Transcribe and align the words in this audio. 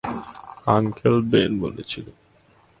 Uncle 0.67 1.15
Ben 1.21 1.51
বলেছিল। 1.59 2.07